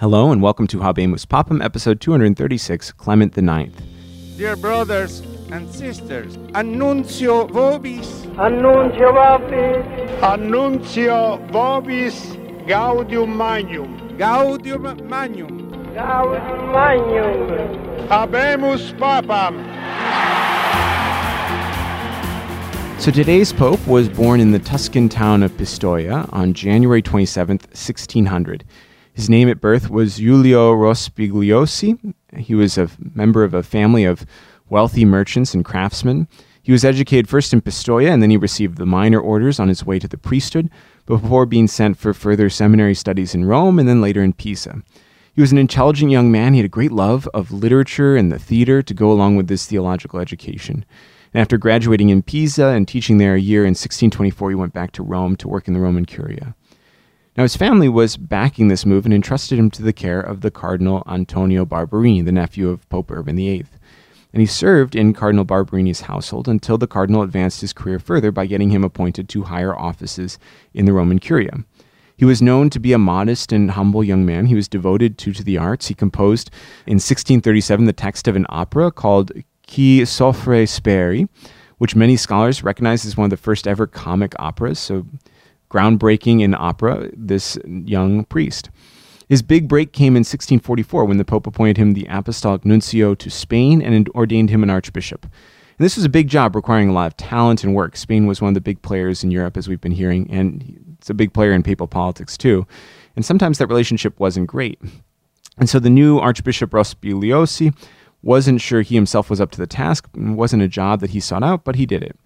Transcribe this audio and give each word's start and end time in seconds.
Hello 0.00 0.32
and 0.32 0.42
welcome 0.42 0.66
to 0.66 0.78
Habemus 0.78 1.24
Papam, 1.24 1.62
episode 1.64 2.00
236, 2.00 2.90
Clement 2.90 3.38
IX. 3.38 3.72
Dear 4.36 4.56
brothers 4.56 5.20
and 5.52 5.72
sisters, 5.72 6.36
Annuntio 6.52 7.48
vobis, 7.48 8.26
Annuntio 8.34 9.12
vobis, 9.14 10.18
Annuntio 10.18 11.48
vobis 11.52 12.66
gaudium 12.66 13.36
magnum. 13.36 14.18
Gaudium 14.18 15.08
magnum. 15.08 15.70
Gaudium 15.94 16.72
magnum. 16.72 18.08
Habemus 18.08 18.98
papam. 18.98 19.54
So 23.00 23.12
today's 23.12 23.52
pope 23.52 23.86
was 23.86 24.08
born 24.08 24.40
in 24.40 24.50
the 24.50 24.58
Tuscan 24.58 25.08
town 25.08 25.44
of 25.44 25.52
Pistoia 25.52 26.28
on 26.32 26.52
January 26.52 27.00
27th, 27.00 27.66
1600. 27.68 28.64
His 29.14 29.30
name 29.30 29.48
at 29.48 29.60
birth 29.60 29.90
was 29.90 30.16
Giulio 30.16 30.72
Rospigliosi. 30.74 32.14
He 32.36 32.54
was 32.56 32.76
a 32.76 32.90
member 32.98 33.44
of 33.44 33.54
a 33.54 33.62
family 33.62 34.04
of 34.04 34.26
wealthy 34.68 35.04
merchants 35.04 35.54
and 35.54 35.64
craftsmen. 35.64 36.26
He 36.60 36.72
was 36.72 36.84
educated 36.84 37.28
first 37.28 37.52
in 37.52 37.60
Pistoia 37.60 38.10
and 38.10 38.20
then 38.20 38.30
he 38.30 38.36
received 38.36 38.76
the 38.76 38.86
minor 38.86 39.20
orders 39.20 39.60
on 39.60 39.68
his 39.68 39.86
way 39.86 40.00
to 40.00 40.08
the 40.08 40.18
priesthood 40.18 40.68
before 41.06 41.46
being 41.46 41.68
sent 41.68 41.96
for 41.96 42.12
further 42.12 42.50
seminary 42.50 42.94
studies 42.94 43.36
in 43.36 43.44
Rome 43.44 43.78
and 43.78 43.88
then 43.88 44.00
later 44.00 44.22
in 44.22 44.32
Pisa. 44.32 44.82
He 45.32 45.40
was 45.40 45.52
an 45.52 45.58
intelligent 45.58 46.10
young 46.10 46.32
man. 46.32 46.54
He 46.54 46.58
had 46.58 46.66
a 46.66 46.68
great 46.68 46.92
love 46.92 47.28
of 47.32 47.52
literature 47.52 48.16
and 48.16 48.32
the 48.32 48.38
theater 48.40 48.82
to 48.82 48.94
go 48.94 49.12
along 49.12 49.36
with 49.36 49.46
this 49.46 49.66
theological 49.66 50.18
education. 50.18 50.84
And 51.32 51.40
after 51.40 51.56
graduating 51.56 52.08
in 52.08 52.22
Pisa 52.22 52.66
and 52.66 52.88
teaching 52.88 53.18
there 53.18 53.34
a 53.36 53.40
year 53.40 53.62
in 53.62 53.70
1624, 53.70 54.50
he 54.50 54.56
went 54.56 54.72
back 54.72 54.90
to 54.92 55.04
Rome 55.04 55.36
to 55.36 55.48
work 55.48 55.68
in 55.68 55.74
the 55.74 55.80
Roman 55.80 56.04
Curia. 56.04 56.56
Now, 57.36 57.42
his 57.42 57.56
family 57.56 57.88
was 57.88 58.16
backing 58.16 58.68
this 58.68 58.86
move 58.86 59.04
and 59.04 59.12
entrusted 59.12 59.58
him 59.58 59.68
to 59.72 59.82
the 59.82 59.92
care 59.92 60.20
of 60.20 60.40
the 60.40 60.52
Cardinal 60.52 61.02
Antonio 61.08 61.64
Barberini, 61.64 62.22
the 62.22 62.30
nephew 62.30 62.68
of 62.68 62.88
Pope 62.88 63.10
Urban 63.10 63.36
VIII. 63.36 63.66
And 64.32 64.40
he 64.40 64.46
served 64.46 64.94
in 64.94 65.12
Cardinal 65.12 65.44
Barberini's 65.44 66.02
household 66.02 66.48
until 66.48 66.78
the 66.78 66.86
cardinal 66.86 67.22
advanced 67.22 67.60
his 67.60 67.72
career 67.72 67.98
further 67.98 68.32
by 68.32 68.46
getting 68.46 68.70
him 68.70 68.84
appointed 68.84 69.28
to 69.28 69.44
higher 69.44 69.76
offices 69.76 70.38
in 70.72 70.86
the 70.86 70.92
Roman 70.92 71.18
Curia. 71.18 71.64
He 72.16 72.24
was 72.24 72.42
known 72.42 72.70
to 72.70 72.78
be 72.78 72.92
a 72.92 72.98
modest 72.98 73.52
and 73.52 73.72
humble 73.72 74.04
young 74.04 74.24
man. 74.24 74.46
He 74.46 74.54
was 74.54 74.68
devoted 74.68 75.18
to, 75.18 75.32
to 75.32 75.42
the 75.42 75.58
arts. 75.58 75.88
He 75.88 75.94
composed 75.94 76.50
in 76.86 76.94
1637 76.94 77.86
the 77.86 77.92
text 77.92 78.28
of 78.28 78.36
an 78.36 78.46
opera 78.48 78.92
called 78.92 79.32
Chi 79.66 80.02
soffre 80.04 80.68
speri, 80.68 81.28
which 81.78 81.96
many 81.96 82.16
scholars 82.16 82.62
recognize 82.62 83.04
as 83.04 83.16
one 83.16 83.26
of 83.26 83.30
the 83.30 83.36
first 83.36 83.66
ever 83.66 83.86
comic 83.86 84.34
operas. 84.38 84.78
So 84.78 85.06
groundbreaking 85.74 86.40
in 86.40 86.54
opera, 86.54 87.10
this 87.14 87.58
young 87.64 88.24
priest. 88.26 88.70
His 89.28 89.42
big 89.42 89.68
break 89.68 89.92
came 89.92 90.12
in 90.12 90.20
1644 90.20 91.04
when 91.04 91.16
the 91.16 91.24
Pope 91.24 91.46
appointed 91.46 91.78
him 91.78 91.94
the 91.94 92.06
apostolic 92.08 92.64
nuncio 92.64 93.14
to 93.14 93.30
Spain 93.30 93.82
and 93.82 94.08
ordained 94.10 94.50
him 94.50 94.62
an 94.62 94.70
archbishop. 94.70 95.24
And 95.24 95.84
this 95.84 95.96
was 95.96 96.04
a 96.04 96.10
big 96.10 96.28
job 96.28 96.54
requiring 96.54 96.88
a 96.88 96.92
lot 96.92 97.06
of 97.06 97.16
talent 97.16 97.64
and 97.64 97.74
work. 97.74 97.96
Spain 97.96 98.26
was 98.26 98.40
one 98.40 98.50
of 98.50 98.54
the 98.54 98.60
big 98.60 98.82
players 98.82 99.24
in 99.24 99.32
Europe, 99.32 99.56
as 99.56 99.66
we've 99.66 99.80
been 99.80 99.92
hearing, 99.92 100.30
and 100.30 100.96
it's 100.98 101.10
a 101.10 101.14
big 101.14 101.32
player 101.32 101.52
in 101.52 101.64
papal 101.64 101.88
politics 101.88 102.36
too. 102.36 102.66
And 103.16 103.24
sometimes 103.24 103.58
that 103.58 103.66
relationship 103.66 104.20
wasn't 104.20 104.46
great. 104.46 104.80
And 105.58 105.68
so 105.68 105.80
the 105.80 105.90
new 105.90 106.18
Archbishop 106.18 106.70
Rospigliosi 106.70 107.74
wasn't 108.22 108.60
sure 108.60 108.82
he 108.82 108.94
himself 108.94 109.28
was 109.28 109.40
up 109.40 109.50
to 109.52 109.58
the 109.58 109.66
task. 109.66 110.08
It 110.14 110.20
wasn't 110.20 110.62
a 110.62 110.68
job 110.68 111.00
that 111.00 111.10
he 111.10 111.20
sought 111.20 111.42
out, 111.42 111.64
but 111.64 111.76
he 111.76 111.86
did 111.86 112.02
it. 112.02 112.16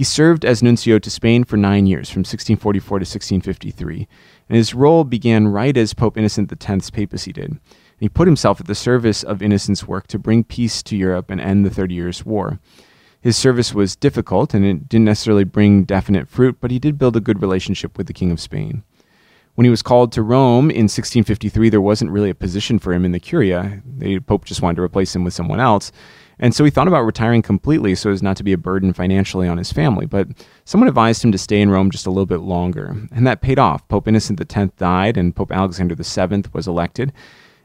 He 0.00 0.04
served 0.04 0.46
as 0.46 0.62
nuncio 0.62 0.98
to 0.98 1.10
Spain 1.10 1.44
for 1.44 1.58
nine 1.58 1.84
years, 1.84 2.08
from 2.08 2.20
1644 2.20 3.00
to 3.00 3.02
1653, 3.02 4.08
and 4.48 4.56
his 4.56 4.72
role 4.72 5.04
began 5.04 5.48
right 5.48 5.76
as 5.76 5.92
Pope 5.92 6.16
Innocent 6.16 6.50
X's 6.50 6.88
papacy 6.88 7.34
did. 7.34 7.50
And 7.50 7.60
he 7.98 8.08
put 8.08 8.26
himself 8.26 8.60
at 8.62 8.66
the 8.66 8.74
service 8.74 9.22
of 9.22 9.42
Innocent's 9.42 9.86
work 9.86 10.06
to 10.06 10.18
bring 10.18 10.42
peace 10.42 10.82
to 10.84 10.96
Europe 10.96 11.30
and 11.30 11.38
end 11.38 11.66
the 11.66 11.70
Thirty 11.70 11.96
Years' 11.96 12.24
War. 12.24 12.60
His 13.20 13.36
service 13.36 13.74
was 13.74 13.94
difficult 13.94 14.54
and 14.54 14.64
it 14.64 14.88
didn't 14.88 15.04
necessarily 15.04 15.44
bring 15.44 15.84
definite 15.84 16.30
fruit, 16.30 16.56
but 16.62 16.70
he 16.70 16.78
did 16.78 16.96
build 16.96 17.16
a 17.16 17.20
good 17.20 17.42
relationship 17.42 17.98
with 17.98 18.06
the 18.06 18.14
King 18.14 18.30
of 18.30 18.40
Spain. 18.40 18.84
When 19.60 19.66
he 19.66 19.70
was 19.70 19.82
called 19.82 20.10
to 20.12 20.22
Rome 20.22 20.70
in 20.70 20.84
1653, 20.84 21.68
there 21.68 21.82
wasn't 21.82 22.12
really 22.12 22.30
a 22.30 22.34
position 22.34 22.78
for 22.78 22.94
him 22.94 23.04
in 23.04 23.12
the 23.12 23.20
Curia. 23.20 23.82
The 23.84 24.18
Pope 24.20 24.46
just 24.46 24.62
wanted 24.62 24.76
to 24.76 24.82
replace 24.82 25.14
him 25.14 25.22
with 25.22 25.34
someone 25.34 25.60
else. 25.60 25.92
And 26.38 26.54
so 26.54 26.64
he 26.64 26.70
thought 26.70 26.88
about 26.88 27.02
retiring 27.02 27.42
completely 27.42 27.94
so 27.94 28.10
as 28.10 28.22
not 28.22 28.38
to 28.38 28.42
be 28.42 28.54
a 28.54 28.56
burden 28.56 28.94
financially 28.94 29.46
on 29.46 29.58
his 29.58 29.70
family. 29.70 30.06
But 30.06 30.28
someone 30.64 30.88
advised 30.88 31.22
him 31.22 31.30
to 31.32 31.36
stay 31.36 31.60
in 31.60 31.68
Rome 31.68 31.90
just 31.90 32.06
a 32.06 32.10
little 32.10 32.24
bit 32.24 32.40
longer. 32.40 32.96
And 33.12 33.26
that 33.26 33.42
paid 33.42 33.58
off. 33.58 33.86
Pope 33.88 34.08
Innocent 34.08 34.40
X 34.40 34.72
died 34.78 35.18
and 35.18 35.36
Pope 35.36 35.52
Alexander 35.52 35.94
VII 35.94 36.44
was 36.54 36.66
elected. 36.66 37.12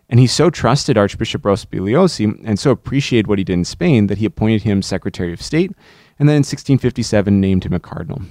And 0.09 0.19
he 0.19 0.28
so 0.28 0.50
trusted 0.50 0.97
Archbishop 0.97 1.44
Rospigliosi 1.44 2.41
and 2.44 2.59
so 2.59 2.72
appreciated 2.72 3.28
what 3.28 3.38
he 3.38 3.45
did 3.45 3.53
in 3.53 3.63
Spain 3.63 4.07
that 4.07 4.17
he 4.17 4.25
appointed 4.25 4.63
him 4.63 4.81
Secretary 4.81 5.31
of 5.31 5.41
State 5.41 5.72
and 6.19 6.28
then 6.28 6.35
in 6.35 6.39
1657 6.39 7.39
named 7.39 7.63
him 7.63 7.72
a 7.72 7.79
cardinal. 7.79 8.22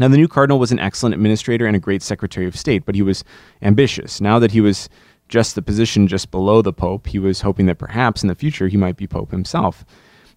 Now, 0.00 0.08
the 0.08 0.16
new 0.16 0.28
cardinal 0.28 0.58
was 0.58 0.72
an 0.72 0.78
excellent 0.78 1.14
administrator 1.14 1.66
and 1.66 1.76
a 1.76 1.78
great 1.78 2.02
Secretary 2.02 2.46
of 2.46 2.56
State, 2.56 2.86
but 2.86 2.94
he 2.94 3.02
was 3.02 3.22
ambitious. 3.60 4.18
Now 4.18 4.38
that 4.38 4.52
he 4.52 4.62
was 4.62 4.88
just 5.28 5.54
the 5.54 5.60
position 5.60 6.08
just 6.08 6.30
below 6.30 6.62
the 6.62 6.72
Pope, 6.72 7.06
he 7.06 7.18
was 7.18 7.42
hoping 7.42 7.66
that 7.66 7.76
perhaps 7.76 8.22
in 8.22 8.28
the 8.28 8.34
future 8.34 8.68
he 8.68 8.78
might 8.78 8.96
be 8.96 9.06
Pope 9.06 9.30
himself. 9.30 9.84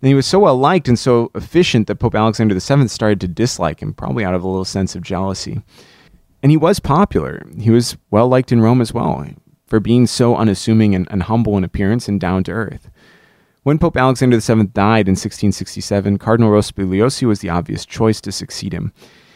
And 0.02 0.10
he 0.10 0.16
was 0.16 0.28
so 0.28 0.40
well 0.40 0.58
liked 0.58 0.90
and 0.90 1.00
so 1.00 1.32
efficient 1.34 1.88
that 1.88 1.96
Pope 1.96 2.14
Alexander 2.14 2.54
VII 2.60 2.90
started 2.90 3.22
to 3.22 3.28
dislike 3.30 3.82
him, 3.82 3.94
probably 3.94 4.26
out 4.26 4.36
of 4.36 4.44
a 4.44 4.48
little 4.50 4.66
sense 4.66 4.98
of 4.98 5.02
jealousy. 5.02 5.62
And 6.42 6.52
he 6.52 6.58
was 6.58 6.82
popular. 6.82 7.42
He 7.58 7.72
was 7.72 7.96
well 8.12 8.28
liked 8.28 8.52
in 8.52 8.60
Rome 8.60 8.82
as 8.82 8.94
well 8.94 9.26
for 9.66 9.80
being 9.80 10.08
so 10.08 10.36
unassuming 10.36 10.94
and, 10.94 11.08
and 11.10 11.24
humble 11.24 11.58
in 11.58 11.64
appearance 11.64 12.10
and 12.10 12.20
down 12.20 12.44
to 12.44 12.52
earth. 12.52 12.90
When 13.64 13.80
Pope 13.80 13.96
Alexander 13.96 14.42
VII 14.42 14.66
died 14.74 15.08
in 15.08 15.14
1667, 15.14 16.18
Cardinal 16.18 16.52
Rospigliosi 16.52 17.26
was 17.26 17.40
the 17.40 17.50
obvious 17.50 17.86
choice 17.86 18.20
to 18.20 18.32
succeed 18.34 18.74
him. 18.74 18.92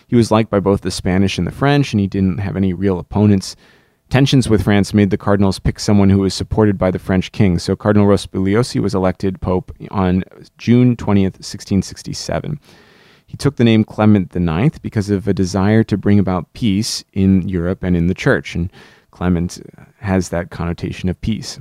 He 0.07 0.15
was 0.15 0.31
liked 0.31 0.49
by 0.49 0.59
both 0.59 0.81
the 0.81 0.91
Spanish 0.91 1.37
and 1.37 1.45
the 1.45 1.51
French, 1.51 1.93
and 1.93 1.99
he 1.99 2.07
didn't 2.07 2.39
have 2.39 2.55
any 2.55 2.73
real 2.73 2.97
opponents. 2.97 3.55
Tensions 4.09 4.47
with 4.47 4.63
France 4.63 4.93
made 4.93 5.09
the 5.09 5.17
cardinals 5.17 5.59
pick 5.59 5.79
someone 5.79 6.09
who 6.09 6.19
was 6.19 6.33
supported 6.33 6.77
by 6.77 6.91
the 6.91 6.99
French 6.99 7.33
king, 7.33 7.59
so 7.59 7.75
Cardinal 7.75 8.07
Rospigliosi 8.07 8.79
was 8.81 8.95
elected 8.95 9.41
pope 9.41 9.75
on 9.91 10.23
June 10.57 10.95
20th, 10.95 11.35
1667. 11.43 12.57
He 13.25 13.35
took 13.35 13.57
the 13.57 13.65
name 13.65 13.83
Clement 13.83 14.33
IX 14.33 14.79
because 14.79 15.09
of 15.09 15.27
a 15.27 15.33
desire 15.33 15.83
to 15.83 15.97
bring 15.97 16.19
about 16.19 16.53
peace 16.53 17.03
in 17.11 17.49
Europe 17.49 17.83
and 17.83 17.97
in 17.97 18.07
the 18.07 18.13
church, 18.13 18.55
and 18.55 18.71
Clement 19.11 19.59
has 19.99 20.29
that 20.29 20.51
connotation 20.51 21.09
of 21.09 21.19
peace. 21.19 21.59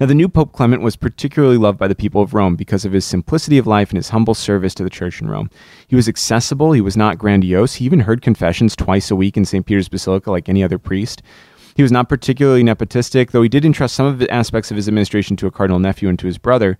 Now, 0.00 0.06
the 0.06 0.14
new 0.14 0.28
Pope 0.28 0.52
Clement 0.52 0.82
was 0.82 0.96
particularly 0.96 1.56
loved 1.56 1.78
by 1.78 1.88
the 1.88 1.94
people 1.94 2.22
of 2.22 2.34
Rome 2.34 2.56
because 2.56 2.84
of 2.84 2.92
his 2.92 3.04
simplicity 3.04 3.58
of 3.58 3.66
life 3.66 3.90
and 3.90 3.96
his 3.96 4.10
humble 4.10 4.34
service 4.34 4.74
to 4.74 4.84
the 4.84 4.90
church 4.90 5.20
in 5.20 5.28
Rome. 5.28 5.50
He 5.88 5.96
was 5.96 6.08
accessible, 6.08 6.72
he 6.72 6.80
was 6.80 6.96
not 6.96 7.18
grandiose, 7.18 7.74
he 7.74 7.84
even 7.84 8.00
heard 8.00 8.22
confessions 8.22 8.76
twice 8.76 9.10
a 9.10 9.16
week 9.16 9.36
in 9.36 9.44
St. 9.44 9.66
Peter's 9.66 9.88
Basilica 9.88 10.30
like 10.30 10.48
any 10.48 10.62
other 10.62 10.78
priest. 10.78 11.22
He 11.74 11.82
was 11.82 11.92
not 11.92 12.08
particularly 12.08 12.64
nepotistic, 12.64 13.30
though 13.30 13.42
he 13.42 13.48
did 13.48 13.64
entrust 13.64 13.94
some 13.94 14.06
of 14.06 14.18
the 14.18 14.28
aspects 14.30 14.70
of 14.70 14.76
his 14.76 14.88
administration 14.88 15.36
to 15.36 15.46
a 15.46 15.50
cardinal 15.52 15.78
nephew 15.78 16.08
and 16.08 16.18
to 16.18 16.26
his 16.26 16.38
brother. 16.38 16.76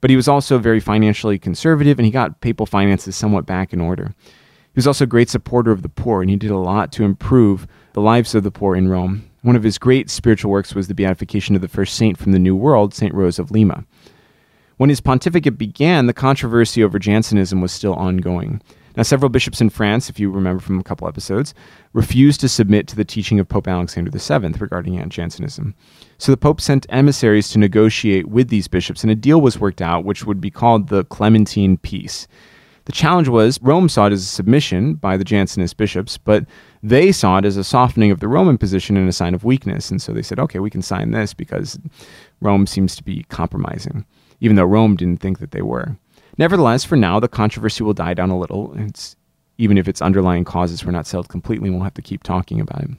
But 0.00 0.10
he 0.10 0.16
was 0.16 0.26
also 0.26 0.58
very 0.58 0.80
financially 0.80 1.38
conservative 1.38 1.98
and 1.98 2.06
he 2.06 2.12
got 2.12 2.40
papal 2.40 2.66
finances 2.66 3.14
somewhat 3.14 3.46
back 3.46 3.72
in 3.72 3.80
order. 3.80 4.14
He 4.24 4.76
was 4.76 4.86
also 4.86 5.04
a 5.04 5.06
great 5.06 5.28
supporter 5.28 5.70
of 5.70 5.82
the 5.82 5.90
poor 5.90 6.22
and 6.22 6.30
he 6.30 6.36
did 6.36 6.50
a 6.50 6.56
lot 6.56 6.92
to 6.92 7.04
improve 7.04 7.66
the 7.92 8.00
lives 8.00 8.34
of 8.34 8.42
the 8.42 8.50
poor 8.50 8.74
in 8.74 8.88
Rome. 8.88 9.30
One 9.42 9.56
of 9.56 9.64
his 9.64 9.76
great 9.76 10.08
spiritual 10.08 10.52
works 10.52 10.74
was 10.74 10.88
the 10.88 10.94
beatification 10.94 11.56
of 11.56 11.62
the 11.62 11.68
first 11.68 11.96
saint 11.96 12.16
from 12.16 12.32
the 12.32 12.38
New 12.38 12.54
World, 12.54 12.94
St. 12.94 13.12
Rose 13.12 13.38
of 13.40 13.50
Lima. 13.50 13.84
When 14.76 14.88
his 14.88 15.00
pontificate 15.00 15.58
began, 15.58 16.06
the 16.06 16.12
controversy 16.12 16.82
over 16.82 16.98
Jansenism 16.98 17.60
was 17.60 17.72
still 17.72 17.94
ongoing. 17.94 18.62
Now, 18.96 19.02
several 19.02 19.30
bishops 19.30 19.60
in 19.60 19.70
France, 19.70 20.10
if 20.10 20.20
you 20.20 20.30
remember 20.30 20.60
from 20.60 20.78
a 20.78 20.84
couple 20.84 21.08
episodes, 21.08 21.54
refused 21.92 22.40
to 22.40 22.48
submit 22.48 22.86
to 22.88 22.96
the 22.96 23.04
teaching 23.04 23.40
of 23.40 23.48
Pope 23.48 23.66
Alexander 23.66 24.10
VII 24.10 24.58
regarding 24.58 25.08
Jansenism. 25.08 25.74
So 26.18 26.30
the 26.30 26.36
Pope 26.36 26.60
sent 26.60 26.86
emissaries 26.90 27.48
to 27.50 27.58
negotiate 27.58 28.28
with 28.28 28.48
these 28.48 28.68
bishops, 28.68 29.02
and 29.02 29.10
a 29.10 29.16
deal 29.16 29.40
was 29.40 29.58
worked 29.58 29.82
out 29.82 30.04
which 30.04 30.24
would 30.24 30.40
be 30.40 30.50
called 30.50 30.88
the 30.88 31.04
Clementine 31.04 31.78
Peace. 31.78 32.28
The 32.84 32.92
challenge 32.92 33.28
was 33.28 33.62
Rome 33.62 33.88
saw 33.88 34.06
it 34.06 34.12
as 34.12 34.22
a 34.22 34.26
submission 34.26 34.94
by 34.94 35.16
the 35.16 35.24
Jansenist 35.24 35.76
bishops, 35.76 36.18
but 36.18 36.44
they 36.82 37.12
saw 37.12 37.38
it 37.38 37.44
as 37.44 37.56
a 37.56 37.64
softening 37.64 38.10
of 38.10 38.20
the 38.20 38.28
Roman 38.28 38.58
position 38.58 38.96
and 38.96 39.08
a 39.08 39.12
sign 39.12 39.34
of 39.34 39.44
weakness. 39.44 39.90
And 39.90 40.02
so 40.02 40.12
they 40.12 40.22
said, 40.22 40.40
okay, 40.40 40.58
we 40.58 40.70
can 40.70 40.82
sign 40.82 41.12
this 41.12 41.32
because 41.32 41.78
Rome 42.40 42.66
seems 42.66 42.96
to 42.96 43.04
be 43.04 43.24
compromising, 43.24 44.04
even 44.40 44.56
though 44.56 44.64
Rome 44.64 44.96
didn't 44.96 45.20
think 45.20 45.38
that 45.38 45.52
they 45.52 45.62
were. 45.62 45.96
Nevertheless, 46.38 46.84
for 46.84 46.96
now, 46.96 47.20
the 47.20 47.28
controversy 47.28 47.84
will 47.84 47.94
die 47.94 48.14
down 48.14 48.30
a 48.30 48.38
little. 48.38 48.74
It's, 48.76 49.16
even 49.58 49.78
if 49.78 49.86
its 49.86 50.02
underlying 50.02 50.44
causes 50.44 50.84
were 50.84 50.92
not 50.92 51.06
settled 51.06 51.28
completely, 51.28 51.70
we'll 51.70 51.82
have 51.82 51.94
to 51.94 52.02
keep 52.02 52.22
talking 52.22 52.60
about 52.60 52.82
it. 52.82 52.90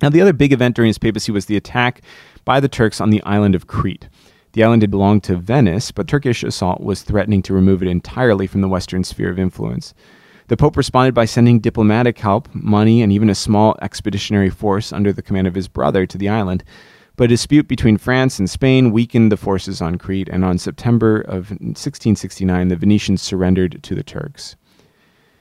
Now, 0.00 0.10
the 0.10 0.20
other 0.20 0.32
big 0.32 0.52
event 0.52 0.76
during 0.76 0.88
his 0.88 0.98
papacy 0.98 1.32
was 1.32 1.46
the 1.46 1.56
attack 1.56 2.02
by 2.44 2.60
the 2.60 2.68
Turks 2.68 3.00
on 3.00 3.10
the 3.10 3.22
island 3.24 3.56
of 3.56 3.66
Crete. 3.66 4.08
The 4.52 4.62
island 4.62 4.82
had 4.82 4.90
belonged 4.90 5.24
to 5.24 5.36
Venice, 5.36 5.90
but 5.90 6.06
Turkish 6.06 6.44
assault 6.44 6.80
was 6.80 7.02
threatening 7.02 7.42
to 7.42 7.54
remove 7.54 7.82
it 7.82 7.88
entirely 7.88 8.46
from 8.46 8.60
the 8.60 8.68
Western 8.68 9.02
sphere 9.02 9.30
of 9.30 9.38
influence. 9.38 9.92
The 10.48 10.56
Pope 10.56 10.78
responded 10.78 11.14
by 11.14 11.26
sending 11.26 11.60
diplomatic 11.60 12.18
help, 12.18 12.48
money, 12.54 13.02
and 13.02 13.12
even 13.12 13.28
a 13.28 13.34
small 13.34 13.76
expeditionary 13.82 14.48
force 14.48 14.94
under 14.94 15.12
the 15.12 15.20
command 15.20 15.46
of 15.46 15.54
his 15.54 15.68
brother 15.68 16.06
to 16.06 16.16
the 16.16 16.30
island. 16.30 16.64
But 17.16 17.24
a 17.24 17.28
dispute 17.28 17.68
between 17.68 17.98
France 17.98 18.38
and 18.38 18.48
Spain 18.48 18.90
weakened 18.90 19.30
the 19.30 19.36
forces 19.36 19.82
on 19.82 19.98
Crete, 19.98 20.28
and 20.30 20.46
on 20.46 20.56
September 20.56 21.20
of 21.20 21.50
1669, 21.50 22.68
the 22.68 22.76
Venetians 22.76 23.20
surrendered 23.20 23.82
to 23.82 23.94
the 23.94 24.02
Turks. 24.02 24.56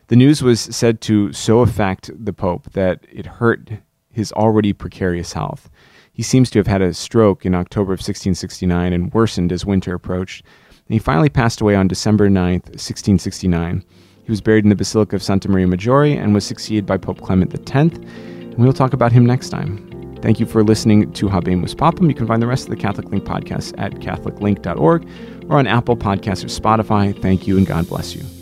The 0.07 0.17
news 0.17 0.41
was 0.41 0.59
said 0.59 0.99
to 1.01 1.31
so 1.31 1.61
affect 1.61 2.11
the 2.13 2.33
Pope 2.33 2.73
that 2.73 3.05
it 3.09 3.25
hurt 3.25 3.69
his 4.11 4.33
already 4.33 4.73
precarious 4.73 5.31
health. 5.33 5.69
He 6.11 6.23
seems 6.23 6.49
to 6.49 6.59
have 6.59 6.67
had 6.67 6.81
a 6.81 6.93
stroke 6.93 7.45
in 7.45 7.55
October 7.55 7.93
of 7.93 7.99
1669 7.99 8.91
and 8.91 9.13
worsened 9.13 9.53
as 9.53 9.65
winter 9.65 9.93
approached. 9.93 10.43
And 10.87 10.93
he 10.93 10.99
finally 10.99 11.29
passed 11.29 11.61
away 11.61 11.75
on 11.75 11.87
December 11.87 12.27
9th, 12.27 12.73
1669. 12.73 13.85
He 14.27 14.31
was 14.31 14.41
buried 14.41 14.65
in 14.65 14.69
the 14.69 14.75
Basilica 14.75 15.15
of 15.15 15.23
Santa 15.23 15.47
Maria 15.47 15.67
Maggiore 15.67 16.21
and 16.21 16.33
was 16.33 16.45
succeeded 16.45 16.85
by 16.85 16.97
Pope 16.97 17.21
Clement 17.21 17.55
X. 17.55 17.95
And 17.95 18.57
we'll 18.57 18.73
talk 18.73 18.91
about 18.91 19.13
him 19.13 19.25
next 19.25 19.47
time. 19.51 19.87
Thank 20.21 20.41
you 20.41 20.45
for 20.45 20.65
listening 20.65 21.13
to 21.13 21.29
Habemus 21.29 21.73
Papam. 21.73 22.09
You 22.09 22.13
can 22.13 22.27
find 22.27 22.41
the 22.41 22.47
rest 22.47 22.65
of 22.65 22.71
the 22.71 22.75
Catholic 22.75 23.09
Link 23.09 23.23
podcast 23.23 23.73
at 23.77 23.93
catholiclink.org 23.93 25.07
or 25.49 25.57
on 25.57 25.65
Apple 25.65 25.95
Podcasts 25.95 26.43
or 26.43 26.47
Spotify. 26.49 27.17
Thank 27.21 27.47
you 27.47 27.55
and 27.55 27.65
God 27.65 27.87
bless 27.87 28.15
you. 28.15 28.36